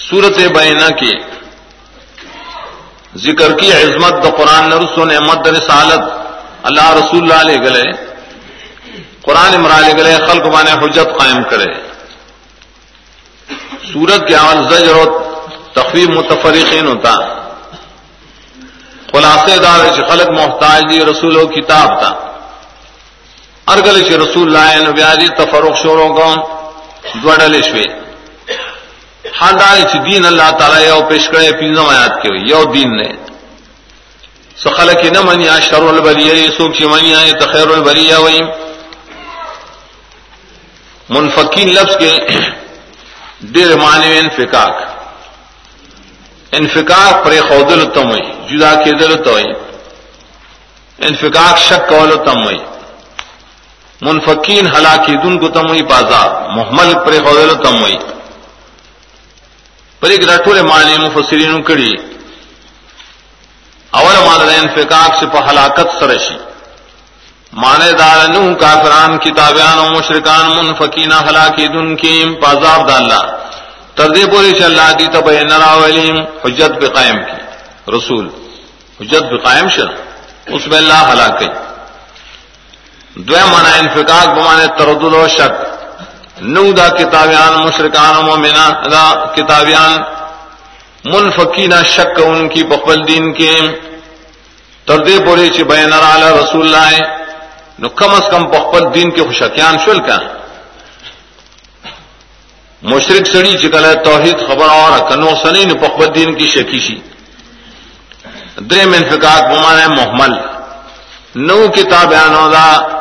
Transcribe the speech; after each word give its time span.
صورت 0.00 0.38
بینا 0.38 0.88
کی 0.88 1.12
ذکر 3.16 3.58
کی 3.58 3.72
عظمت 3.72 4.24
د 4.24 4.36
قرآن 4.36 4.70
نرس 4.70 4.98
و 4.98 5.04
نعمت 5.04 5.44
دا 5.44 5.50
رسالت 5.50 6.02
اللہ 6.62 6.92
رسول 6.92 7.22
اللہ 7.22 7.34
علیہ 7.34 7.56
گلے، 7.56 7.90
قرآن 9.22 9.54
عمران 9.54 9.82
گلے، 9.98 10.14
خلق 10.14 10.46
بانے 10.46 10.72
حجت 10.72 11.18
قائم 11.18 11.42
کرے۔ 11.42 11.66
سورت 13.92 14.28
کے 14.28 14.34
عمل 14.34 14.74
زجر 14.74 14.94
و 14.94 15.22
تخویب 15.74 16.10
متفرقین 16.10 16.86
ہوتا۔ 16.86 17.14
خلاصے 19.12 19.58
دار 19.58 20.08
خلق 20.08 20.28
محتاج 20.28 20.82
دی 20.90 21.00
رسول 21.04 21.36
و 21.36 21.46
کتاب 21.46 22.00
تھا 22.00 22.32
ارگل 23.66 24.14
رسول 24.14 24.56
اللہ 24.56 24.88
نبیاجی 24.90 25.28
تفرق 25.28 25.82
شوروں 25.82 26.08
کو 26.08 26.34
دوڑلے 27.22 27.62
شوے 29.26 29.36
ہاں 29.40 29.52
ڈال 29.52 29.82
چ 29.82 29.94
دین 30.06 30.26
اللہ 30.26 30.50
تعالی 30.58 30.86
یو 30.86 31.00
پیش 31.08 31.28
کرے، 31.28 31.52
پینزم 31.52 31.88
آیات 31.88 32.22
کے 32.22 32.28
یو 32.48 32.64
دین 32.64 32.96
نے۔ 32.96 33.08
سخل 34.56 34.90
کی 35.02 35.10
نہ 35.10 35.20
منیا 35.20 35.60
شر 35.60 35.82
البریہ 35.82 36.50
سوک 36.56 36.74
چ 36.74 36.82
منیا 36.82 37.18
تخیر 37.40 37.68
البریہ 37.68 38.14
وئی 38.14 38.40
منفقین 41.08 41.68
لفظ 41.68 41.96
کے 41.96 42.18
ڈیر 43.40 43.76
معنی 43.76 44.18
انفکاک 44.18 44.74
انفکاک 46.52 47.24
پر 47.24 47.32
خودل 47.48 47.84
تم 47.84 48.12
جدا 48.48 48.74
کے 48.74 48.90
دل 48.90 49.14
تو 49.24 49.36
انفکاک 50.98 51.58
شک 51.58 51.88
قول 51.88 52.10
تم 52.24 52.40
منفقین 54.00 54.66
ہلاکی 54.66 55.14
دن 55.16 55.38
کو 55.38 55.48
تم 55.48 55.68
ہوئی، 55.68 55.82
بازار، 55.82 56.48
محمل 56.48 56.94
پر 56.94 57.12
خودل 57.24 57.54
تم 57.54 57.84
پر 60.02 60.10
ایک 60.10 60.28
رٹور 60.30 60.56
معنی 60.62 60.96
مفسرین 60.98 61.62
کڑی 61.62 61.92
اول 63.92 64.16
مان 64.26 64.40
انفکاک 64.50 65.14
سے 65.20 65.26
پہ 65.32 65.38
ہلاکت 65.48 65.88
سرشی 66.00 66.36
مانے 67.52 67.90
دار 67.98 68.18
نو 68.28 68.42
کافران، 68.60 69.18
کتابیان 69.18 69.78
و 69.78 69.88
مشرکان 69.90 70.46
منفقین 70.56 71.12
ہلاکی 71.28 71.66
دن 71.66 71.94
کی 71.96 72.14
پازاب 72.42 72.88
ڈاللہ 72.88 73.22
تردے 73.94 74.24
پوری 74.32 74.50
سے 74.58 74.64
اللہ 74.64 74.90
دی 74.98 75.06
تب 75.12 75.30
نرا 75.50 75.72
ولیم 75.74 76.16
حجت 76.44 76.80
پہ 76.80 76.88
قائم 76.96 77.18
کی 77.28 77.40
رسول، 77.92 78.26
حجت 79.00 79.30
پہ 79.30 79.36
قائم 79.44 79.68
شر 79.76 79.90
اس 80.54 80.66
میں 80.66 80.78
اللہ 80.78 81.00
ہلاک 81.10 81.42
دو 83.16 83.46
مانا 83.52 83.70
انفقاق 83.76 84.28
بمانے 84.28 84.66
تردد 84.78 85.14
و 85.14 85.26
شک. 85.38 85.65
نو 86.40 86.72
دا 86.72 86.88
کتابیان، 86.88 87.52
مشرکان 87.64 88.16
و 88.16 88.22
مومنا 88.22 88.68
دا 88.92 89.04
کتابیان 89.36 90.02
منفقین 91.04 91.72
شک 91.84 92.20
ان 92.24 92.48
کی 92.48 92.62
بقبل 92.64 93.06
دین 93.08 93.32
کے۔ 93.32 93.54
تردے 94.86 95.18
پوری 95.26 95.48
سے 95.56 95.64
بے 95.64 95.82
نرا 95.86 96.14
رسول 96.40 96.62
اللہ 96.66 96.90
نو 97.78 97.88
کم 97.88 98.10
از 98.14 98.26
کم 98.30 98.42
بقبل 98.50 98.84
دین 98.94 99.10
کے 99.10 99.22
خوشکیان 99.22 99.78
شل 99.84 99.98
کا 100.06 100.18
مشرق 102.82 103.26
سڑی 103.32 103.54
چکل 103.62 103.84
توحید 104.04 104.38
خبر 104.48 104.68
اور 104.68 104.98
کنو 105.08 105.30
سنی 105.42 105.64
پخبت 105.74 106.14
دین 106.14 106.34
کی 106.34 106.46
شکیشی 106.46 106.96
درم 108.70 108.92
انفقاق 108.92 109.42
بمان 109.50 109.78
محمل۔ 109.96 110.34
نو 111.34 111.68
کتاب 111.68 112.12
دا 112.52 112.95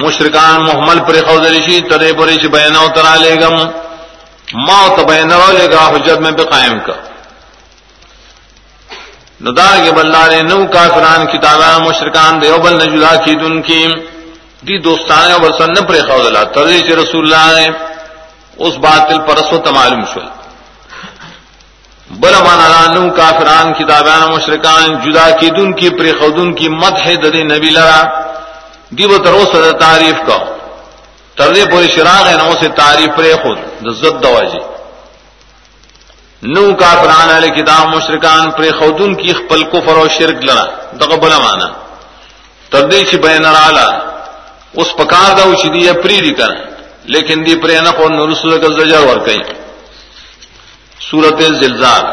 مشرکان 0.00 0.60
محمل 0.60 0.98
پر 0.98 1.14
خوزرشی 1.26 1.80
ترے 1.80 2.12
پریش 2.12 2.44
بینو 2.46 2.86
ترا 2.94 3.14
لے 3.14 3.34
گم۔ 3.34 3.56
موت 4.54 4.98
بین 5.08 5.28
لے 5.28 5.66
گا، 5.70 5.82
حجت 5.88 6.20
میں 6.20 6.32
بھی 6.32 6.44
قائم 6.44 6.78
کا 6.78 6.92
ندار 9.40 9.84
کے 9.84 9.92
بلدار 9.92 10.30
نو 10.42 10.66
کافران 10.66 11.26
کی 11.26 11.38
کتابان 11.38 11.82
مشرکان 11.88 12.42
دیوبل 12.42 12.72
نجلا 12.72 13.14
کی 13.14 13.34
دن 13.34 13.62
کی۔ 13.62 13.86
دی 14.66 14.78
دوستانے 14.78 15.38
برسن 15.38 15.74
پر 15.74 15.94
خوزلا 16.08 16.42
ترے 16.44 16.78
رسول 16.78 17.34
اللہ 17.34 17.60
نے 17.60 17.66
اس 18.56 18.74
باطل 18.76 19.18
پرس 19.18 19.52
و 19.52 19.58
تمالم 19.58 20.04
شل۔ 20.14 20.26
بل 22.10 22.32
مانا 22.32 22.92
نو 22.94 23.10
کافران 23.10 23.72
کی 23.72 23.84
کتابان 23.84 24.22
مشرکان 24.32 25.00
جدا 25.04 25.30
کی 25.30 25.50
دن 25.50 25.72
کی، 25.72 25.88
پر 25.90 26.06
خودن 26.20 26.54
کی 26.54 26.68
مت 26.68 27.06
ہے 27.06 27.16
ددی 27.16 27.42
نبی 27.42 27.70
لرا۔ 27.70 28.23
دی 28.96 29.04
وہ 29.04 29.18
ترو 29.18 29.44
سد 29.44 29.70
تعریف 29.80 30.26
کا 30.26 30.38
تردے 31.36 31.64
پوری 31.70 31.88
شراغ 31.88 32.26
ہے 32.28 32.36
نو 32.36 32.50
سے 32.60 32.68
تعریف 32.76 33.16
پر 33.16 33.24
خود 33.42 33.58
زد 34.00 34.22
دواجی 34.22 34.62
نو 36.42 36.62
کافران 36.74 37.30
علیہ 37.30 37.54
کتاب 37.54 37.88
مشرکان 37.88 38.50
پر 38.50 38.64
خودن 38.78 39.14
کی 39.14 39.32
خپل 39.32 39.62
کفر 39.72 39.96
و 39.96 40.06
شرک 40.18 40.44
لرا 40.44 40.64
دغه 40.92 41.06
دقبل 41.06 41.32
مانا 41.44 41.68
تردے 42.72 43.02
چی 43.04 43.16
بین 43.16 43.44
رالا 43.46 43.88
اس 44.74 44.88
پکار 44.96 45.36
دا 45.36 45.42
اچھی 45.42 45.68
دی 45.68 45.92
پری 46.02 46.18
دی 46.20 46.32
کریں 46.34 46.60
لیکن 47.06 47.44
دی 47.46 47.54
پرینا 47.54 47.90
کو 47.90 48.08
نرسل 48.08 48.58
کا 48.60 48.68
زجر 48.72 49.06
ور 49.06 49.18
کئی 49.26 49.40
سورت 51.00 51.42
زلزال. 51.60 52.04